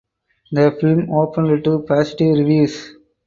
[0.51, 2.91] The film opened to positive reviews.